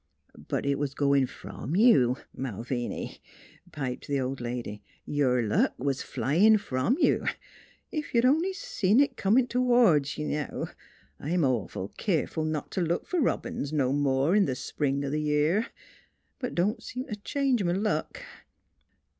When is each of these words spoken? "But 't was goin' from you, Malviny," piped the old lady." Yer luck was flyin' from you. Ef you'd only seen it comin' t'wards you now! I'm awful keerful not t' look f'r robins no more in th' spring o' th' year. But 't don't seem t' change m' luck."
"But 0.49 0.61
't 0.63 0.73
was 0.79 0.95
goin' 0.95 1.27
from 1.27 1.75
you, 1.75 2.17
Malviny," 2.35 3.19
piped 3.71 4.07
the 4.07 4.19
old 4.19 4.41
lady." 4.41 4.81
Yer 5.05 5.43
luck 5.43 5.75
was 5.77 6.01
flyin' 6.01 6.57
from 6.57 6.97
you. 6.99 7.27
Ef 7.93 8.11
you'd 8.15 8.25
only 8.25 8.51
seen 8.51 8.99
it 8.99 9.15
comin' 9.15 9.45
t'wards 9.45 10.17
you 10.17 10.27
now! 10.27 10.69
I'm 11.19 11.43
awful 11.45 11.89
keerful 11.99 12.45
not 12.45 12.71
t' 12.71 12.81
look 12.81 13.07
f'r 13.07 13.23
robins 13.23 13.71
no 13.71 13.93
more 13.93 14.35
in 14.35 14.47
th' 14.47 14.57
spring 14.57 15.05
o' 15.05 15.11
th' 15.11 15.19
year. 15.21 15.67
But 16.39 16.53
't 16.55 16.55
don't 16.55 16.81
seem 16.81 17.05
t' 17.05 17.17
change 17.23 17.61
m' 17.61 17.83
luck." 17.83 18.23